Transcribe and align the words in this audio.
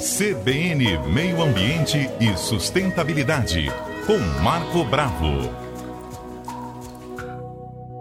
CBN 0.00 0.96
Meio 1.12 1.42
Ambiente 1.42 1.98
e 2.18 2.34
Sustentabilidade, 2.34 3.66
com 4.06 4.16
Marco 4.42 4.82
Bravo. 4.82 5.26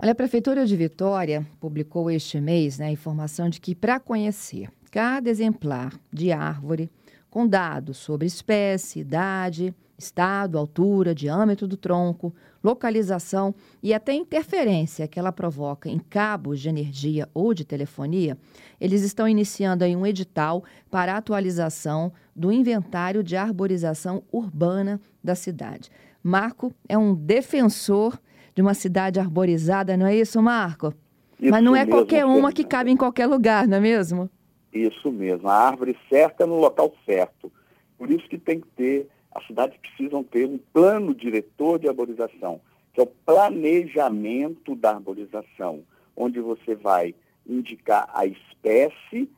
Olha, 0.01 0.13
a 0.13 0.15
Prefeitura 0.15 0.65
de 0.65 0.77
Vitória 0.77 1.45
publicou 1.59 2.09
este 2.09 2.39
mês 2.39 2.77
né, 2.79 2.85
a 2.85 2.91
informação 2.91 3.49
de 3.49 3.59
que, 3.59 3.75
para 3.75 3.99
conhecer 3.99 4.69
cada 4.89 5.29
exemplar 5.29 5.91
de 6.09 6.31
árvore, 6.31 6.89
com 7.29 7.45
dados 7.45 7.97
sobre 7.97 8.25
espécie, 8.25 9.01
idade, 9.01 9.75
estado, 9.99 10.57
altura, 10.57 11.13
diâmetro 11.13 11.67
do 11.67 11.77
tronco, 11.77 12.33
localização 12.63 13.53
e 13.83 13.93
até 13.93 14.13
interferência 14.13 15.07
que 15.07 15.19
ela 15.19 15.31
provoca 15.31 15.89
em 15.89 15.99
cabos 15.99 16.59
de 16.59 16.69
energia 16.69 17.27
ou 17.33 17.53
de 17.53 17.65
telefonia, 17.65 18.37
eles 18.79 19.01
estão 19.03 19.27
iniciando 19.27 19.83
aí 19.83 19.95
um 19.95 20.05
edital 20.05 20.63
para 20.89 21.15
atualização 21.15 22.11
do 22.35 22.51
inventário 22.51 23.21
de 23.21 23.35
arborização 23.35 24.23
urbana 24.31 24.99
da 25.23 25.35
cidade. 25.35 25.91
Marco 26.23 26.73
é 26.87 26.97
um 26.97 27.13
defensor 27.13 28.19
de 28.55 28.61
uma 28.61 28.73
cidade 28.73 29.19
arborizada, 29.19 29.95
não 29.95 30.05
é 30.05 30.15
isso, 30.15 30.41
Marco? 30.41 30.93
Isso 31.39 31.51
Mas 31.51 31.63
não 31.63 31.75
é 31.75 31.85
qualquer 31.85 32.25
uma 32.25 32.51
que 32.51 32.63
cabe 32.63 32.91
em 32.91 32.97
qualquer 32.97 33.27
lugar, 33.27 33.67
não 33.67 33.77
é 33.77 33.79
mesmo? 33.79 34.29
Isso 34.73 35.11
mesmo, 35.11 35.47
a 35.47 35.53
árvore 35.53 35.97
certa 36.09 36.45
no 36.45 36.57
local 36.57 36.93
certo. 37.05 37.51
Por 37.97 38.11
isso 38.11 38.27
que 38.29 38.37
tem 38.37 38.59
que 38.59 38.67
ter, 38.75 39.07
as 39.31 39.45
cidades 39.45 39.77
precisam 39.77 40.23
ter 40.23 40.45
um 40.45 40.57
plano 40.57 41.13
diretor 41.13 41.79
de 41.79 41.87
arborização, 41.87 42.59
que 42.93 42.99
é 42.99 43.03
o 43.03 43.07
planejamento 43.07 44.75
da 44.75 44.91
arborização, 44.91 45.83
onde 46.15 46.39
você 46.39 46.75
vai 46.75 47.13
indicar 47.47 48.09
a 48.13 48.25
espécie 48.25 49.29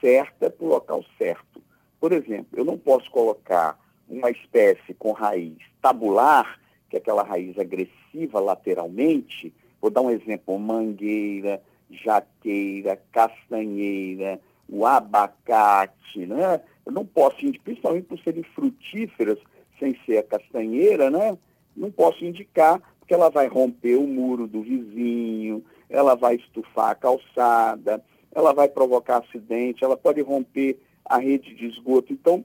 certa 0.00 0.50
para 0.50 0.64
o 0.64 0.68
local 0.68 1.04
certo. 1.16 1.62
Por 2.00 2.12
exemplo, 2.12 2.58
eu 2.58 2.64
não 2.64 2.78
posso 2.78 3.10
colocar 3.10 3.78
uma 4.08 4.30
espécie 4.30 4.94
com 4.94 5.12
raiz 5.12 5.58
tabular, 5.82 6.58
que 6.88 6.96
é 6.96 6.98
aquela 6.98 7.22
raiz 7.22 7.58
agressiva 7.58 8.40
lateralmente, 8.40 9.52
vou 9.80 9.90
dar 9.90 10.00
um 10.00 10.10
exemplo, 10.10 10.58
mangueira, 10.58 11.60
jaqueira, 11.90 13.00
castanheira, 13.12 14.40
o 14.68 14.84
abacate, 14.86 16.26
né? 16.26 16.60
Eu 16.84 16.92
não 16.92 17.06
posso, 17.06 17.44
indicar, 17.44 17.64
principalmente 17.64 18.04
por 18.04 18.18
serem 18.20 18.42
frutíferas, 18.42 19.38
sem 19.78 19.98
ser 20.04 20.18
a 20.18 20.22
castanheira, 20.22 21.10
né? 21.10 21.36
Não 21.76 21.90
posso 21.90 22.24
indicar, 22.24 22.80
porque 22.98 23.14
ela 23.14 23.30
vai 23.30 23.46
romper 23.46 23.96
o 23.96 24.06
muro 24.06 24.46
do 24.46 24.62
vizinho, 24.62 25.64
ela 25.88 26.14
vai 26.14 26.36
estufar 26.36 26.90
a 26.90 26.94
calçada, 26.94 28.04
ela 28.34 28.52
vai 28.52 28.68
provocar 28.68 29.18
acidente, 29.18 29.84
ela 29.84 29.96
pode 29.96 30.20
romper 30.20 30.78
a 31.04 31.18
rede 31.18 31.54
de 31.54 31.66
esgoto. 31.66 32.12
Então, 32.12 32.44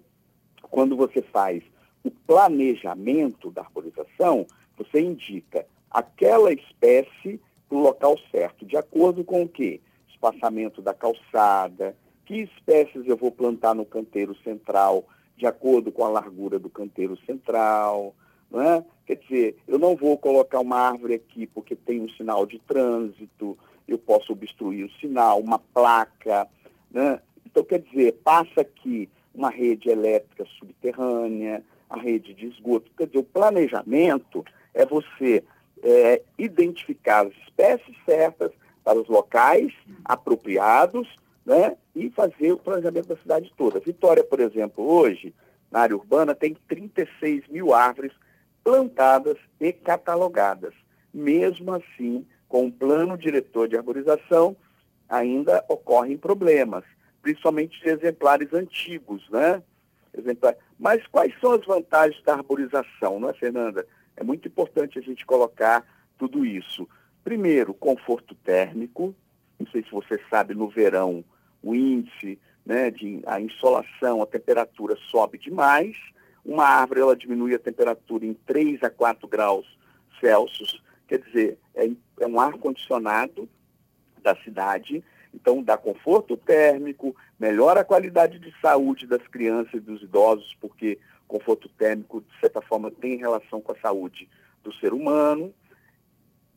quando 0.69 0.95
você 0.95 1.21
faz 1.21 1.63
o 2.03 2.11
planejamento 2.11 3.51
da 3.51 3.61
arborização, 3.61 4.45
você 4.77 5.01
indica 5.01 5.65
aquela 5.89 6.51
espécie 6.53 7.39
para 7.67 7.77
o 7.77 7.81
local 7.81 8.15
certo, 8.31 8.65
de 8.65 8.77
acordo 8.77 9.23
com 9.23 9.43
o 9.43 9.49
quê? 9.49 9.81
Espaçamento 10.09 10.81
da 10.81 10.93
calçada, 10.93 11.95
que 12.25 12.41
espécies 12.41 13.05
eu 13.05 13.17
vou 13.17 13.31
plantar 13.31 13.73
no 13.75 13.85
canteiro 13.85 14.35
central, 14.43 15.05
de 15.37 15.45
acordo 15.45 15.91
com 15.91 16.05
a 16.05 16.09
largura 16.09 16.59
do 16.59 16.69
canteiro 16.69 17.17
central, 17.25 18.15
não 18.49 18.61
é? 18.61 18.85
Quer 19.05 19.15
dizer, 19.17 19.57
eu 19.67 19.77
não 19.77 19.95
vou 19.95 20.17
colocar 20.17 20.59
uma 20.59 20.77
árvore 20.77 21.15
aqui 21.15 21.47
porque 21.47 21.75
tem 21.75 21.99
um 21.99 22.09
sinal 22.09 22.45
de 22.45 22.59
trânsito, 22.59 23.57
eu 23.87 23.97
posso 23.97 24.31
obstruir 24.31 24.85
o 24.85 24.99
sinal, 24.99 25.39
uma 25.39 25.59
placa, 25.59 26.47
né? 26.89 27.19
Então, 27.45 27.63
quer 27.63 27.79
dizer, 27.79 28.13
passa 28.23 28.61
aqui 28.61 29.09
uma 29.33 29.49
rede 29.49 29.89
elétrica 29.89 30.45
subterrânea, 30.57 31.63
a 31.89 31.97
rede 31.99 32.33
de 32.33 32.47
esgoto. 32.47 32.89
Quer 32.97 33.07
dizer, 33.07 33.19
o 33.19 33.23
planejamento 33.23 34.45
é 34.73 34.85
você 34.85 35.43
é, 35.83 36.21
identificar 36.37 37.27
as 37.27 37.33
espécies 37.45 37.95
certas 38.05 38.51
para 38.83 38.99
os 38.99 39.07
locais 39.07 39.73
apropriados 40.05 41.07
né, 41.45 41.75
e 41.95 42.09
fazer 42.09 42.53
o 42.53 42.57
planejamento 42.57 43.07
da 43.07 43.17
cidade 43.17 43.51
toda. 43.57 43.79
Vitória, 43.79 44.23
por 44.23 44.39
exemplo, 44.39 44.85
hoje, 44.85 45.33
na 45.71 45.81
área 45.81 45.95
urbana, 45.95 46.33
tem 46.33 46.55
36 46.67 47.47
mil 47.49 47.73
árvores 47.73 48.11
plantadas 48.63 49.37
e 49.59 49.73
catalogadas. 49.73 50.73
Mesmo 51.13 51.73
assim, 51.73 52.25
com 52.47 52.67
o 52.67 52.71
plano 52.71 53.17
diretor 53.17 53.67
de 53.67 53.75
arborização, 53.75 54.55
ainda 55.09 55.63
ocorrem 55.67 56.17
problemas, 56.17 56.83
principalmente 57.21 57.79
de 57.81 57.89
exemplares 57.89 58.53
antigos, 58.53 59.27
né? 59.29 59.61
Exemplar. 60.15 60.55
Mas 60.79 61.05
quais 61.07 61.33
são 61.39 61.53
as 61.53 61.65
vantagens 61.65 62.21
da 62.23 62.33
arborização, 62.33 63.19
não 63.19 63.29
é, 63.29 63.33
Fernanda? 63.33 63.85
É 64.15 64.23
muito 64.23 64.47
importante 64.47 64.99
a 64.99 65.01
gente 65.01 65.25
colocar 65.25 65.85
tudo 66.17 66.45
isso. 66.45 66.87
Primeiro, 67.23 67.73
conforto 67.73 68.35
térmico. 68.35 69.15
Não 69.59 69.67
sei 69.67 69.83
se 69.83 69.91
você 69.91 70.19
sabe, 70.29 70.53
no 70.53 70.67
verão, 70.67 71.23
o 71.63 71.73
índice, 71.73 72.37
né, 72.65 72.91
de 72.91 73.21
a 73.25 73.39
insolação, 73.39 74.21
a 74.21 74.27
temperatura 74.27 74.95
sobe 75.09 75.37
demais. 75.37 75.95
Uma 76.45 76.65
árvore 76.65 77.01
ela 77.01 77.15
diminui 77.15 77.55
a 77.55 77.59
temperatura 77.59 78.25
em 78.25 78.33
3 78.33 78.83
a 78.83 78.89
4 78.89 79.27
graus 79.27 79.65
Celsius, 80.19 80.81
quer 81.07 81.19
dizer, 81.19 81.57
é, 81.75 81.89
é 82.19 82.27
um 82.27 82.39
ar-condicionado 82.39 83.49
da 84.21 84.35
cidade, 84.43 85.03
então 85.33 85.61
dá 85.61 85.77
conforto 85.77 86.37
térmico, 86.37 87.15
melhora 87.39 87.81
a 87.81 87.85
qualidade 87.85 88.39
de 88.39 88.53
saúde 88.61 89.07
das 89.07 89.25
crianças 89.27 89.73
e 89.73 89.79
dos 89.79 90.01
idosos, 90.01 90.55
porque 90.61 90.99
conforto 91.27 91.67
térmico, 91.69 92.21
de 92.21 92.39
certa 92.39 92.61
forma, 92.61 92.91
tem 92.91 93.17
relação 93.17 93.59
com 93.59 93.71
a 93.71 93.79
saúde 93.79 94.29
do 94.63 94.73
ser 94.75 94.93
humano. 94.93 95.53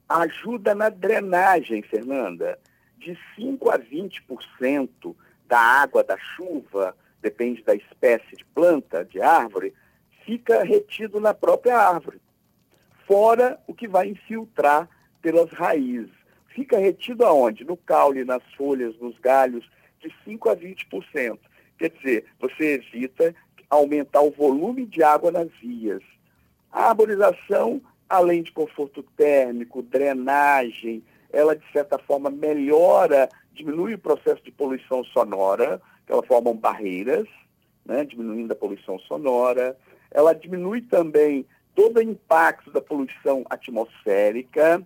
Ajuda 0.09 0.75
na 0.75 0.89
drenagem, 0.89 1.83
Fernanda, 1.83 2.59
de 2.97 3.17
5 3.35 3.71
a 3.71 3.79
20% 3.79 5.15
da 5.47 5.59
água 5.59 6.03
da 6.03 6.17
chuva, 6.17 6.97
depende 7.23 7.63
da 7.63 7.75
espécie 7.75 8.37
de 8.37 8.45
planta, 8.45 9.05
de 9.05 9.21
árvore, 9.21 9.75
fica 10.25 10.63
retido 10.65 11.21
na 11.21 11.33
própria 11.33 11.79
árvore. 11.79 12.21
Fora 13.07 13.61
o 13.67 13.75
que 13.75 13.87
vai 13.87 14.09
infiltrar 14.09 14.89
pelas 15.23 15.51
raízes. 15.51 16.11
Fica 16.49 16.79
retido 16.79 17.25
aonde? 17.25 17.65
No 17.65 17.77
caule, 17.77 18.25
nas 18.25 18.43
folhas, 18.57 18.99
nos 18.99 19.19
galhos, 19.19 19.69
de 20.01 20.13
5 20.25 20.49
a 20.49 20.57
20%. 20.57 21.39
Quer 21.79 21.91
dizer, 21.91 22.25
você 22.41 22.75
evita 22.75 23.35
aumentar 23.69 24.23
o 24.23 24.31
volume 24.31 24.87
de 24.87 25.03
água 25.03 25.31
nas 25.31 25.51
vias. 25.61 26.03
A 26.73 26.89
arborização, 26.89 27.81
além 28.09 28.43
de 28.43 28.53
conforto 28.53 29.03
térmico, 29.17 29.83
drenagem, 29.83 31.03
ela 31.37 31.55
de 31.55 31.71
certa 31.71 31.99
forma 31.99 32.31
melhora, 32.31 33.29
diminui 33.53 33.93
o 33.93 33.99
processo 33.99 34.43
de 34.43 34.51
poluição 34.51 35.05
sonora, 35.05 35.83
que 36.07 36.13
elas 36.13 36.27
formam 36.27 36.57
barreiras, 36.57 37.29
né, 37.85 38.07
diminuindo 38.07 38.53
a 38.53 38.57
poluição 38.57 38.99
sonora. 39.01 39.77
Ela 40.11 40.35
diminui 40.35 40.81
também 40.81 41.45
todo 41.75 41.99
o 41.99 42.03
impacto 42.03 42.71
da 42.71 42.81
poluição 42.81 43.45
atmosférica, 43.51 44.83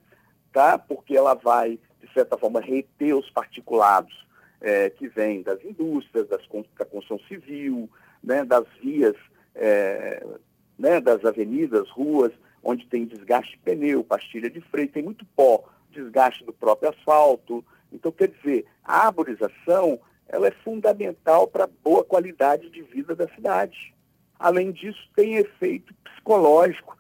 tá? 0.53 0.77
porque 0.77 1.17
ela 1.17 1.35
vai, 1.35 1.79
de 2.03 2.13
certa 2.13 2.37
forma, 2.37 2.61
reter 2.61 3.15
os 3.15 3.31
particulados 3.31 4.27
é, 4.61 4.91
que 4.91 5.07
vêm 5.07 5.43
das 5.43 5.65
indústrias, 5.65 6.27
das, 6.27 6.43
da 6.77 6.85
construção 6.85 7.21
civil, 7.29 7.89
né, 8.25 8.45
das 8.45 8.67
vias, 8.83 9.15
é, 9.55 10.27
né, 10.77 11.01
das 11.01 11.25
avenidas, 11.25 11.89
ruas, 11.91 12.33
onde 12.61 12.87
tem 12.87 13.07
desgaste 13.07 13.53
de 13.53 13.59
pneu, 13.59 14.03
pastilha 14.03 14.51
de 14.51 14.61
freio, 14.63 14.89
tem 14.89 15.05
muito 15.05 15.25
pó, 15.37 15.65
desgaste 15.91 16.45
do 16.45 16.53
próprio 16.53 16.91
asfalto. 16.91 17.65
Então, 17.93 18.11
quer 18.13 18.29
dizer, 18.29 18.67
a 18.85 19.07
arborização 19.07 20.01
ela 20.29 20.47
é 20.47 20.53
fundamental 20.53 21.49
para 21.49 21.65
a 21.65 21.71
boa 21.83 22.05
qualidade 22.05 22.71
de 22.71 22.83
vida 22.83 23.15
da 23.17 23.29
cidade. 23.29 23.93
Além 24.39 24.71
disso, 24.71 25.01
tem 25.15 25.35
efeito 25.35 25.93
psicológico. 26.05 26.97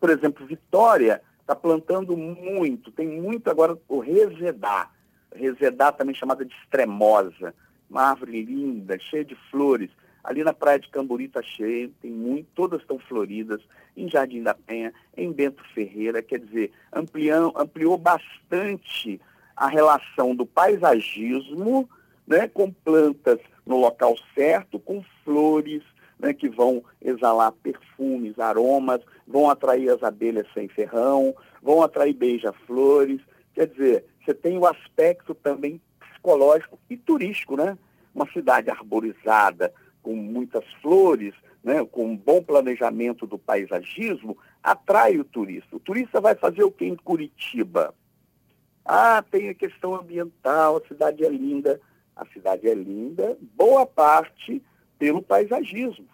Por 0.00 0.10
exemplo, 0.10 0.46
Vitória 0.46 1.20
está 1.40 1.56
plantando 1.56 2.16
muito, 2.16 2.92
tem 2.92 3.08
muito 3.08 3.50
agora 3.50 3.76
o 3.88 3.98
resedá. 3.98 4.90
Resedá 5.34 5.90
também 5.90 6.14
chamada 6.14 6.44
de 6.44 6.54
extremosa, 6.54 7.54
uma 7.90 8.02
árvore 8.02 8.42
linda, 8.42 8.98
cheia 8.98 9.24
de 9.24 9.34
flores. 9.50 9.90
Ali 10.22 10.44
na 10.44 10.52
praia 10.52 10.78
de 10.78 10.88
Camburi 10.88 11.24
está 11.24 11.42
cheio, 11.42 11.92
tem 12.02 12.10
muito, 12.10 12.48
todas 12.54 12.80
estão 12.80 12.98
floridas, 12.98 13.60
em 13.96 14.08
Jardim 14.08 14.42
da 14.42 14.54
Penha, 14.54 14.92
em 15.16 15.32
Bento 15.32 15.62
Ferreira, 15.74 16.22
quer 16.22 16.40
dizer, 16.40 16.70
ampliou, 16.92 17.52
ampliou 17.56 17.96
bastante 17.96 19.20
a 19.56 19.68
relação 19.68 20.34
do 20.34 20.46
paisagismo 20.46 21.88
né, 22.26 22.46
com 22.46 22.70
plantas 22.70 23.40
no 23.66 23.78
local 23.78 24.14
certo, 24.34 24.78
com 24.78 25.02
flores 25.24 25.82
né, 26.18 26.32
que 26.32 26.48
vão 26.48 26.84
exalar 27.00 27.52
perfumes, 27.52 28.38
aromas, 28.38 29.00
vão 29.26 29.48
atrair 29.48 29.90
as 29.90 30.02
abelhas 30.02 30.46
sem 30.52 30.68
ferrão, 30.68 31.34
vão 31.62 31.82
atrair 31.82 32.12
beija-flores. 32.12 33.20
Quer 33.54 33.66
dizer, 33.68 34.04
você 34.24 34.34
tem 34.34 34.58
o 34.58 34.66
aspecto 34.66 35.34
também 35.34 35.80
psicológico 35.98 36.78
e 36.90 36.96
turístico, 36.96 37.56
né? 37.56 37.78
Uma 38.14 38.30
cidade 38.30 38.68
arborizada, 38.68 39.72
com 40.08 40.16
muitas 40.16 40.64
flores, 40.80 41.34
né, 41.62 41.84
com 41.84 42.06
um 42.06 42.16
bom 42.16 42.42
planejamento 42.42 43.26
do 43.26 43.36
paisagismo, 43.36 44.38
atrai 44.62 45.18
o 45.18 45.24
turista. 45.24 45.76
O 45.76 45.78
turista 45.78 46.18
vai 46.18 46.34
fazer 46.34 46.62
o 46.62 46.70
que 46.70 46.86
em 46.86 46.96
Curitiba? 46.96 47.94
Ah, 48.86 49.22
tem 49.30 49.50
a 49.50 49.54
questão 49.54 49.94
ambiental, 49.94 50.78
a 50.78 50.88
cidade 50.88 51.26
é 51.26 51.28
linda. 51.28 51.78
A 52.16 52.24
cidade 52.24 52.66
é 52.66 52.72
linda, 52.72 53.36
boa 53.54 53.84
parte 53.84 54.62
pelo 54.98 55.20
paisagismo. 55.20 56.08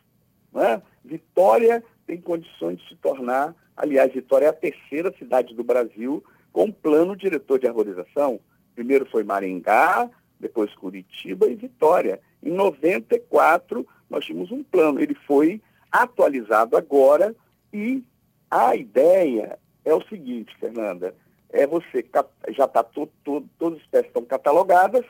Né? 0.53 0.83
Vitória 1.05 1.81
tem 2.05 2.21
condições 2.21 2.81
de 2.81 2.89
se 2.89 2.97
tornar, 2.97 3.55
aliás, 3.77 4.13
Vitória 4.13 4.47
é 4.47 4.49
a 4.49 4.53
terceira 4.53 5.15
cidade 5.17 5.55
do 5.55 5.63
Brasil 5.63 6.23
com 6.53 6.73
plano 6.73 7.15
diretor 7.15 7.61
de 7.61 7.69
arborização. 7.69 8.41
Primeiro 8.75 9.07
foi 9.07 9.23
Maringá, 9.23 10.11
depois 10.41 10.75
Curitiba 10.75 11.47
e 11.47 11.55
Vitória. 11.55 12.21
Em 12.45 12.51
94, 12.51 13.87
nós 14.09 14.25
tínhamos 14.25 14.53
um 14.53 14.63
plano. 14.63 15.01
Ele 15.01 15.15
foi 15.27 15.61
atualizado 15.91 16.77
agora 16.77 17.35
e 17.73 18.05
a 18.51 18.77
ideia 18.77 19.59
é 19.85 19.95
o 19.95 20.07
seguinte, 20.07 20.55
Fernanda, 20.59 21.15
é 21.51 21.67
você, 21.67 22.05
já 22.49 22.65
está 22.65 22.83
todas 22.83 23.79
as 23.79 23.85
espécies 23.85 24.09
estão 24.09 24.25
catalogadas, 24.25 25.05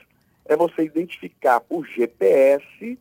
é 0.44 0.56
você 0.56 0.84
identificar 0.84 1.60
por 1.60 1.86
GPS, 1.86 2.98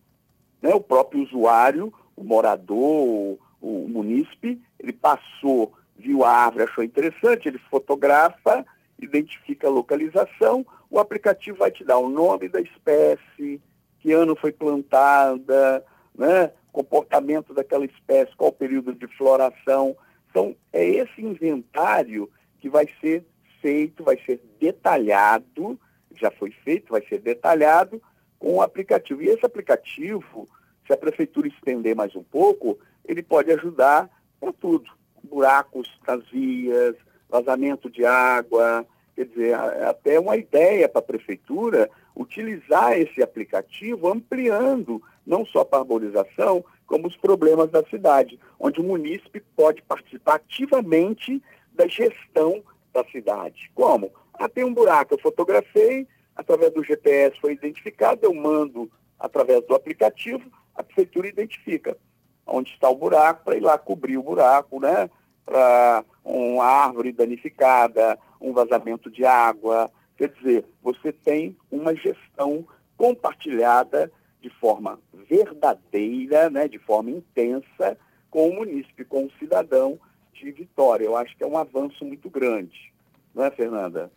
né, 0.61 0.73
o 0.73 0.79
próprio 0.79 1.23
usuário, 1.23 1.93
o 2.15 2.23
morador, 2.23 2.77
o, 2.79 3.39
o 3.61 3.87
munícipe, 3.89 4.61
ele 4.79 4.93
passou, 4.93 5.73
viu 5.97 6.23
a 6.23 6.29
árvore, 6.29 6.63
achou 6.63 6.83
interessante, 6.83 7.47
ele 7.47 7.57
fotografa, 7.69 8.65
identifica 9.01 9.67
a 9.67 9.71
localização, 9.71 10.65
o 10.89 10.99
aplicativo 10.99 11.57
vai 11.57 11.71
te 11.71 11.83
dar 11.83 11.97
o 11.97 12.07
nome 12.07 12.47
da 12.47 12.61
espécie, 12.61 13.61
que 14.03 14.11
ano 14.11 14.35
foi 14.35 14.51
plantada, 14.51 15.83
né, 16.13 16.51
comportamento 16.73 17.53
daquela 17.53 17.85
espécie, 17.85 18.35
qual 18.35 18.49
o 18.49 18.53
período 18.53 18.93
de 18.93 19.07
floração. 19.07 19.95
Então, 20.29 20.53
é 20.73 20.85
esse 20.85 21.21
inventário 21.21 22.29
que 22.59 22.67
vai 22.67 22.85
ser 22.99 23.23
feito, 23.61 24.03
vai 24.03 24.19
ser 24.25 24.41
detalhado, 24.59 25.79
já 26.19 26.29
foi 26.29 26.51
feito, 26.51 26.91
vai 26.91 27.01
ser 27.07 27.19
detalhado 27.19 28.01
com 28.37 28.55
o 28.55 28.61
aplicativo. 28.61 29.21
E 29.23 29.29
esse 29.29 29.45
aplicativo, 29.45 30.49
se 30.85 30.91
a 30.91 30.97
prefeitura 30.97 31.47
estender 31.47 31.95
mais 31.95 32.13
um 32.13 32.23
pouco, 32.23 32.77
ele 33.05 33.23
pode 33.23 33.53
ajudar 33.53 34.09
para 34.37 34.51
tudo. 34.51 34.91
Buracos 35.23 35.89
nas 36.05 36.27
vias, 36.29 36.97
vazamento 37.29 37.89
de 37.89 38.05
água, 38.05 38.85
quer 39.15 39.27
dizer, 39.27 39.55
até 39.55 40.19
uma 40.19 40.35
ideia 40.35 40.89
para 40.89 40.99
a 40.99 41.05
prefeitura 41.05 41.89
utilizar 42.15 42.97
esse 42.97 43.21
aplicativo 43.21 44.07
ampliando 44.07 45.01
não 45.25 45.45
só 45.45 45.67
a 45.71 45.77
arborização, 45.77 46.63
como 46.85 47.07
os 47.07 47.17
problemas 47.17 47.71
da 47.71 47.83
cidade, 47.85 48.39
onde 48.59 48.79
o 48.79 48.83
munícipe 48.83 49.39
pode 49.55 49.81
participar 49.81 50.35
ativamente 50.35 51.41
da 51.73 51.87
gestão 51.87 52.61
da 52.93 53.03
cidade. 53.05 53.71
Como? 53.73 54.11
Ah, 54.33 54.49
tem 54.49 54.63
um 54.63 54.73
buraco, 54.73 55.13
eu 55.13 55.19
fotografei, 55.19 56.07
através 56.35 56.73
do 56.73 56.83
GPS 56.83 57.39
foi 57.39 57.53
identificado, 57.53 58.19
eu 58.23 58.33
mando 58.33 58.91
através 59.19 59.65
do 59.65 59.73
aplicativo, 59.73 60.43
a 60.75 60.83
prefeitura 60.83 61.27
identifica 61.27 61.97
onde 62.45 62.71
está 62.71 62.89
o 62.89 62.95
buraco 62.95 63.43
para 63.45 63.55
ir 63.55 63.61
lá 63.61 63.77
cobrir 63.77 64.17
o 64.17 64.23
buraco, 64.23 64.79
né? 64.79 65.09
Para 65.45 66.03
uma 66.23 66.65
árvore 66.65 67.11
danificada, 67.11 68.19
um 68.39 68.53
vazamento 68.53 69.09
de 69.09 69.25
água. 69.25 69.89
Quer 70.17 70.29
dizer, 70.29 70.65
você 70.81 71.11
tem 71.11 71.57
uma 71.71 71.95
gestão 71.95 72.65
compartilhada 72.97 74.11
de 74.41 74.49
forma 74.49 74.99
verdadeira, 75.29 76.49
né, 76.49 76.67
de 76.67 76.77
forma 76.77 77.09
intensa, 77.09 77.97
com 78.29 78.49
o 78.49 78.55
munícipe, 78.55 79.05
com 79.05 79.25
o 79.25 79.31
cidadão 79.39 79.99
de 80.33 80.51
Vitória. 80.51 81.05
Eu 81.05 81.15
acho 81.15 81.35
que 81.37 81.43
é 81.43 81.47
um 81.47 81.57
avanço 81.57 82.03
muito 82.03 82.29
grande, 82.29 82.93
não 83.33 83.43
é, 83.43 83.51
Fernanda? 83.51 84.11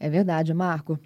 É 0.00 0.08
verdade, 0.08 0.52
Marco. 0.54 0.98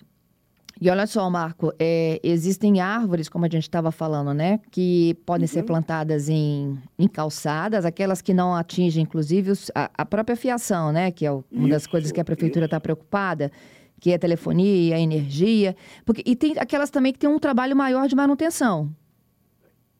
E 0.78 0.90
olha 0.90 1.06
só, 1.06 1.28
Marco, 1.30 1.72
é, 1.78 2.20
existem 2.22 2.80
árvores, 2.80 3.30
como 3.30 3.46
a 3.46 3.48
gente 3.48 3.62
estava 3.62 3.90
falando, 3.90 4.34
né? 4.34 4.60
Que 4.70 5.14
podem 5.24 5.44
uhum. 5.44 5.48
ser 5.48 5.62
plantadas 5.62 6.28
em, 6.28 6.78
em, 6.98 7.08
calçadas, 7.08 7.86
aquelas 7.86 8.20
que 8.20 8.34
não 8.34 8.54
atingem, 8.54 9.02
inclusive, 9.02 9.52
os, 9.52 9.70
a, 9.74 9.90
a, 9.96 10.04
própria 10.04 10.36
fiação, 10.36 10.92
né? 10.92 11.10
Que 11.10 11.24
é 11.24 11.30
uma 11.30 11.44
isso, 11.52 11.68
das 11.68 11.86
coisas 11.86 12.12
que 12.12 12.20
a 12.20 12.24
prefeitura 12.24 12.66
está 12.66 12.78
preocupada, 12.78 13.50
que 14.00 14.12
é 14.12 14.18
telefonia, 14.18 14.98
energia. 14.98 15.76
Porque, 16.04 16.22
e 16.24 16.36
tem 16.36 16.54
aquelas 16.58 16.90
também 16.90 17.12
que 17.12 17.18
têm 17.18 17.30
um 17.30 17.38
trabalho 17.38 17.76
maior 17.76 18.06
de 18.08 18.14
manutenção. 18.14 18.90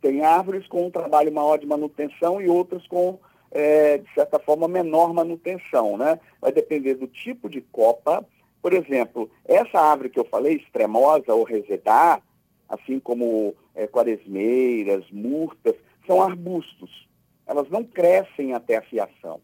Tem 0.00 0.25
árvores 0.25 0.66
com 0.66 0.87
um 0.87 0.90
trabalho 0.90 1.32
maior 1.32 1.58
de 1.58 1.66
manutenção 1.66 2.40
e 2.40 2.48
outras 2.48 2.87
com 2.87 3.19
é, 3.50 3.98
de 3.98 4.12
certa 4.12 4.38
forma, 4.38 4.69
menor 4.69 5.14
manutenção, 5.14 5.96
né? 5.96 6.20
Vai 6.40 6.52
depender 6.52 6.94
do 6.94 7.06
tipo 7.06 7.48
de 7.48 7.60
copa. 7.60 8.22
Por 8.60 8.72
exemplo, 8.72 9.31
essa 9.46 9.81
árvore 9.81 10.10
que 10.10 10.19
eu 10.19 10.26
falei, 10.26 10.56
extremosa 10.56 11.32
ou 11.32 11.43
resedar, 11.43 12.22
assim 12.69 12.98
como 12.98 13.54
é, 13.75 13.87
quaresmeiras, 13.87 15.04
murtas, 15.10 15.75
são 16.06 16.20
arbustos. 16.20 17.08
Elas 17.46 17.69
não 17.70 17.84
crescem 17.84 18.52
até 18.52 18.76
a 18.76 18.82
fiação, 18.82 19.40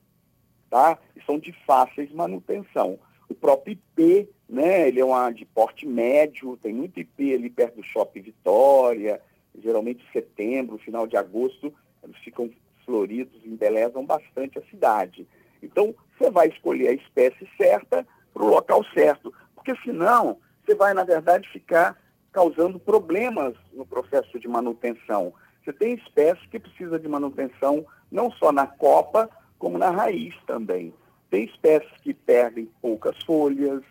tá? 0.69 0.99
E 1.17 1.23
são 1.25 1.39
de 1.39 1.53
fáceis 1.65 2.13
manutenção. 2.13 2.99
O 3.33 3.35
próprio 3.35 3.73
IP, 3.73 4.29
né, 4.47 4.87
ele 4.87 5.01
é 5.01 5.05
uma 5.05 5.31
de 5.31 5.47
porte 5.47 5.87
médio, 5.87 6.59
tem 6.59 6.75
muito 6.75 7.01
IP 7.01 7.35
ali 7.35 7.49
perto 7.49 7.77
do 7.77 7.83
Shopping 7.83 8.21
Vitória, 8.21 9.23
geralmente 9.59 10.05
setembro, 10.13 10.77
final 10.77 11.07
de 11.07 11.17
agosto, 11.17 11.73
eles 12.05 12.17
ficam 12.19 12.51
floridos 12.85 13.41
embelezam 13.47 14.05
bastante 14.05 14.59
a 14.59 14.63
cidade. 14.67 15.27
Então, 15.63 15.95
você 16.19 16.31
vai 16.31 16.49
escolher 16.49 16.89
a 16.89 16.93
espécie 16.93 17.49
certa 17.57 18.07
para 18.35 18.43
o 18.43 18.49
local 18.49 18.85
certo, 18.93 19.33
porque 19.55 19.75
senão 19.83 20.37
você 20.63 20.75
vai, 20.75 20.93
na 20.93 21.05
verdade, 21.05 21.49
ficar 21.49 21.99
causando 22.33 22.79
problemas 22.79 23.55
no 23.73 23.87
processo 23.87 24.39
de 24.39 24.47
manutenção. 24.47 25.33
Você 25.65 25.73
tem 25.73 25.95
espécies 25.95 26.47
que 26.51 26.59
precisam 26.59 26.99
de 26.99 27.09
manutenção 27.09 27.87
não 28.11 28.31
só 28.33 28.53
na 28.53 28.67
copa, 28.67 29.31
como 29.59 29.79
na 29.79 29.89
raiz 29.89 30.35
também. 30.47 30.93
Tem 31.33 31.45
espécies 31.45 31.91
que 32.03 32.13
perdem 32.13 32.69
poucas 32.83 33.17
folhas, 33.25 33.83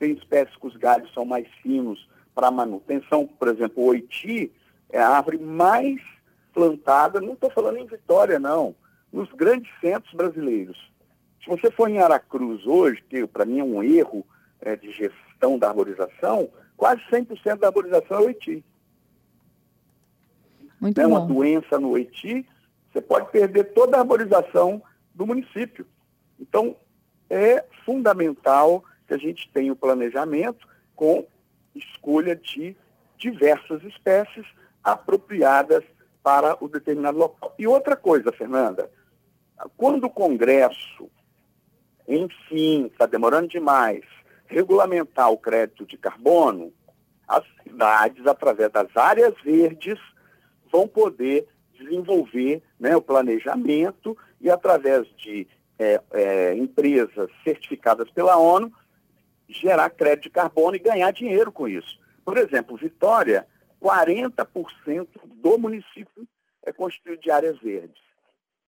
tem 0.00 0.14
espécies 0.14 0.56
que 0.56 0.66
os 0.66 0.76
galhos 0.76 1.14
são 1.14 1.24
mais 1.24 1.46
finos 1.62 2.08
para 2.34 2.50
manutenção. 2.50 3.24
Por 3.24 3.46
exemplo, 3.46 3.84
o 3.84 3.86
oiti 3.86 4.50
é 4.90 4.98
a 4.98 5.10
árvore 5.10 5.38
mais 5.38 6.02
plantada, 6.52 7.20
não 7.20 7.34
estou 7.34 7.50
falando 7.50 7.76
em 7.76 7.86
Vitória, 7.86 8.40
não, 8.40 8.74
nos 9.12 9.30
grandes 9.30 9.70
centros 9.80 10.12
brasileiros. 10.12 10.90
Se 11.40 11.48
você 11.48 11.70
for 11.70 11.88
em 11.88 12.00
Aracruz 12.00 12.66
hoje, 12.66 13.00
que 13.08 13.24
para 13.28 13.44
mim 13.44 13.60
é 13.60 13.64
um 13.64 13.80
erro 13.80 14.26
é, 14.60 14.74
de 14.74 14.90
gestão 14.90 15.56
da 15.56 15.68
arborização, 15.68 16.48
quase 16.76 17.00
100% 17.12 17.60
da 17.60 17.68
arborização 17.68 18.22
é 18.22 18.26
Oiti. 18.26 18.64
Muito 20.80 21.00
é 21.00 21.04
bom. 21.04 21.10
uma 21.10 21.20
doença 21.20 21.78
no 21.78 21.90
Oiti, 21.90 22.44
você 22.92 23.00
pode 23.00 23.30
perder 23.30 23.72
toda 23.72 23.96
a 23.96 24.00
arborização 24.00 24.82
do 25.14 25.24
município. 25.24 25.86
Então, 26.40 26.74
é 27.30 27.64
fundamental 27.84 28.84
que 29.06 29.14
a 29.14 29.18
gente 29.18 29.50
tenha 29.52 29.72
o 29.72 29.76
planejamento 29.76 30.66
com 30.94 31.26
escolha 31.74 32.34
de 32.34 32.76
diversas 33.16 33.82
espécies 33.84 34.46
apropriadas 34.82 35.84
para 36.22 36.56
o 36.62 36.68
determinado 36.68 37.18
local. 37.18 37.54
E 37.58 37.66
outra 37.66 37.96
coisa, 37.96 38.32
Fernanda, 38.32 38.90
quando 39.76 40.04
o 40.04 40.10
Congresso, 40.10 41.10
enfim, 42.06 42.86
está 42.86 43.06
demorando 43.06 43.48
demais, 43.48 44.04
regulamentar 44.46 45.30
o 45.30 45.38
crédito 45.38 45.86
de 45.86 45.96
carbono, 45.96 46.72
as 47.26 47.44
cidades, 47.62 48.26
através 48.26 48.70
das 48.72 48.88
áreas 48.96 49.34
verdes, 49.42 49.98
vão 50.70 50.88
poder 50.88 51.46
desenvolver 51.78 52.62
né, 52.78 52.96
o 52.96 53.02
planejamento 53.02 54.16
e, 54.40 54.50
através 54.50 55.06
de 55.16 55.46
é, 55.78 56.00
é, 56.12 56.54
empresas 56.54 57.30
certificadas 57.44 58.10
pela 58.10 58.36
ONU, 58.36 58.72
gerar 59.48 59.88
crédito 59.90 60.24
de 60.24 60.30
carbono 60.30 60.76
e 60.76 60.80
ganhar 60.80 61.10
dinheiro 61.12 61.50
com 61.52 61.68
isso. 61.68 61.98
Por 62.24 62.36
exemplo, 62.36 62.76
Vitória 62.76 63.46
40% 63.80 65.08
do 65.24 65.58
município 65.58 66.26
é 66.64 66.72
constituído 66.72 67.22
de 67.22 67.30
áreas 67.30 67.58
verdes. 67.58 68.02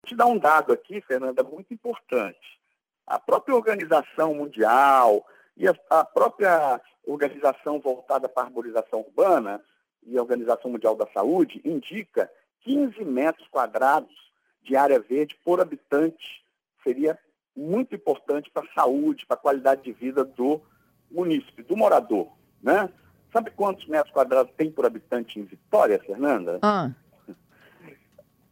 Vou 0.01 0.07
te 0.07 0.15
dar 0.15 0.25
um 0.25 0.37
dado 0.37 0.73
aqui, 0.73 1.01
Fernanda, 1.01 1.43
muito 1.43 1.73
importante. 1.73 2.59
A 3.05 3.19
própria 3.19 3.55
Organização 3.55 4.33
Mundial 4.33 5.25
e 5.55 5.67
a, 5.67 5.75
a 5.89 6.05
própria 6.05 6.81
organização 7.05 7.79
voltada 7.79 8.29
para 8.29 8.43
a 8.43 8.45
arborização 8.47 9.01
urbana 9.01 9.61
e 10.03 10.17
a 10.17 10.21
Organização 10.21 10.71
Mundial 10.71 10.95
da 10.95 11.07
Saúde 11.13 11.61
indica 11.63 12.31
15 12.61 13.03
metros 13.03 13.47
quadrados 13.49 14.31
de 14.63 14.75
área 14.75 14.99
verde 14.99 15.37
por 15.43 15.59
habitante 15.59 16.43
seria 16.83 17.17
muito 17.55 17.95
importante 17.95 18.51
para 18.51 18.63
a 18.63 18.73
saúde, 18.73 19.25
para 19.25 19.35
a 19.35 19.41
qualidade 19.41 19.83
de 19.83 19.91
vida 19.91 20.23
do 20.23 20.61
município, 21.09 21.65
do 21.65 21.75
morador, 21.75 22.29
né? 22.61 22.87
Sabe 23.33 23.49
quantos 23.51 23.85
metros 23.87 24.13
quadrados 24.13 24.53
tem 24.57 24.71
por 24.71 24.85
habitante 24.85 25.39
em 25.39 25.43
Vitória, 25.43 25.99
Fernanda? 25.99 26.59
Ah. 26.61 26.91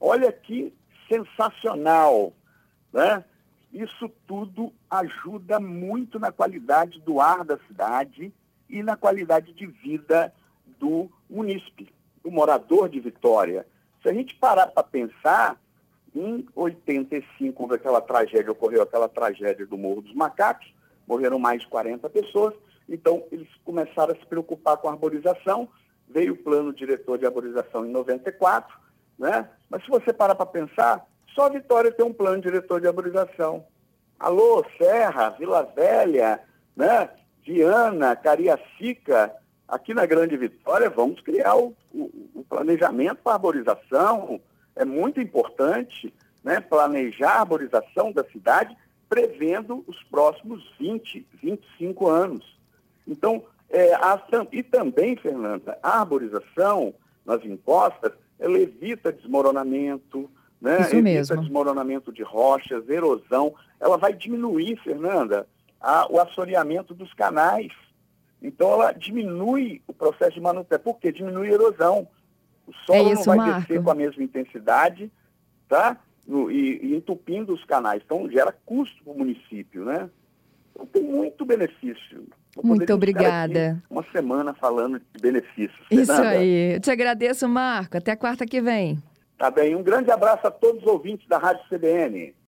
Olha 0.00 0.32
que 0.32 0.72
sensacional, 1.08 2.32
né? 2.92 3.24
Isso 3.72 4.08
tudo 4.26 4.72
ajuda 4.90 5.60
muito 5.60 6.18
na 6.18 6.32
qualidade 6.32 7.00
do 7.00 7.20
ar 7.20 7.44
da 7.44 7.58
cidade 7.68 8.32
e 8.72 8.82
na 8.82 8.96
qualidade 8.96 9.52
de 9.52 9.66
vida 9.66 10.32
do 10.80 11.08
munícipe, 11.28 11.92
do 12.24 12.30
morador 12.30 12.88
de 12.88 12.98
Vitória. 12.98 13.66
Se 14.02 14.08
a 14.08 14.12
gente 14.12 14.34
parar 14.34 14.68
para 14.68 14.82
pensar, 14.82 15.60
em 16.14 16.46
85, 16.54 17.52
quando 17.52 17.74
aquela 17.74 18.00
tragédia 18.00 18.50
ocorreu, 18.50 18.82
aquela 18.82 19.08
tragédia 19.08 19.66
do 19.66 19.78
Morro 19.78 20.00
dos 20.00 20.14
Macacos, 20.14 20.72
morreram 21.06 21.38
mais 21.38 21.60
de 21.60 21.68
40 21.68 22.08
pessoas, 22.08 22.54
então 22.88 23.22
eles 23.30 23.48
começaram 23.64 24.14
a 24.14 24.16
se 24.16 24.26
preocupar 24.26 24.78
com 24.78 24.88
a 24.88 24.92
arborização, 24.92 25.68
veio 26.08 26.32
o 26.32 26.36
plano 26.36 26.72
diretor 26.72 27.18
de 27.18 27.26
arborização 27.26 27.86
em 27.86 27.90
94, 27.90 28.74
né? 29.18 29.48
Mas 29.70 29.84
se 29.84 29.90
você 29.90 30.12
parar 30.12 30.34
para 30.34 30.46
pensar, 30.46 31.06
só 31.34 31.48
Vitória 31.48 31.92
tem 31.92 32.04
um 32.04 32.12
plano 32.12 32.42
diretor 32.42 32.80
de 32.80 32.86
arborização. 32.86 33.64
Alô, 34.18 34.64
Serra, 34.76 35.30
Vila 35.30 35.62
Velha, 35.62 36.40
né? 36.76 37.08
Viana, 37.44 38.14
Cariacica, 38.16 39.32
aqui 39.66 39.94
na 39.94 40.06
Grande 40.06 40.36
Vitória, 40.36 40.88
vamos 40.88 41.20
criar 41.20 41.56
o, 41.56 41.74
o, 41.92 42.10
o 42.34 42.44
planejamento 42.48 43.16
para 43.22 43.34
arborização. 43.34 44.40
É 44.76 44.84
muito 44.84 45.20
importante 45.20 46.12
né, 46.44 46.60
planejar 46.60 47.32
a 47.32 47.40
arborização 47.40 48.12
da 48.12 48.24
cidade 48.24 48.76
prevendo 49.08 49.84
os 49.86 50.02
próximos 50.04 50.62
20, 50.78 51.26
25 51.42 52.08
anos. 52.08 52.58
Então, 53.06 53.44
é, 53.68 53.94
a, 53.94 54.22
e 54.50 54.62
também, 54.62 55.16
Fernanda, 55.16 55.78
a 55.82 56.00
arborização 56.00 56.94
nas 57.24 57.44
encostas, 57.44 58.12
ela 58.38 58.58
evita 58.58 59.12
desmoronamento, 59.12 60.30
né? 60.60 60.80
Isso 60.80 60.96
evita 60.96 61.02
mesmo. 61.02 61.40
desmoronamento 61.40 62.12
de 62.12 62.22
rochas, 62.22 62.88
erosão. 62.88 63.54
Ela 63.80 63.96
vai 63.96 64.12
diminuir, 64.12 64.76
Fernanda, 64.82 65.46
a, 65.82 66.06
o 66.10 66.20
assoreamento 66.20 66.94
dos 66.94 67.12
canais. 67.14 67.72
Então, 68.40 68.72
ela 68.72 68.92
diminui 68.92 69.82
o 69.86 69.92
processo 69.92 70.32
de 70.34 70.40
manutenção. 70.40 70.82
Por 70.84 70.98
quê? 70.98 71.12
Diminui 71.12 71.48
a 71.48 71.52
erosão. 71.52 72.08
O 72.66 72.72
solo 72.86 73.08
É 73.10 73.12
isso, 73.12 73.28
não 73.28 73.36
vai 73.36 73.36
Marco. 73.38 73.60
descer 73.60 73.82
com 73.82 73.90
a 73.90 73.94
mesma 73.94 74.22
intensidade, 74.22 75.10
tá? 75.68 75.96
No- 76.26 76.50
e, 76.50 76.78
e 76.82 76.96
entupindo 76.96 77.52
os 77.52 77.64
canais. 77.64 78.02
Então, 78.04 78.28
gera 78.30 78.52
custo 78.64 79.02
para 79.02 79.12
o 79.12 79.18
município, 79.18 79.84
né? 79.84 80.08
Então, 80.72 80.86
tem 80.86 81.02
muito 81.02 81.44
benefício. 81.44 82.26
Muito 82.62 82.92
obrigada. 82.92 83.82
Uma 83.90 84.04
semana 84.12 84.52
falando 84.54 85.00
de 85.00 85.20
benefícios. 85.20 85.80
Isso 85.90 86.06
Fernanda. 86.14 86.28
aí. 86.38 86.74
Eu 86.74 86.80
te 86.80 86.90
agradeço, 86.90 87.48
Marco. 87.48 87.96
Até 87.96 88.14
quarta 88.14 88.44
que 88.46 88.60
vem. 88.60 89.02
Tá 89.38 89.50
bem. 89.50 89.74
Um 89.74 89.82
grande 89.82 90.10
abraço 90.10 90.46
a 90.46 90.50
todos 90.50 90.82
os 90.82 90.86
ouvintes 90.88 91.26
da 91.26 91.38
Rádio 91.38 91.64
CBN. 91.68 92.34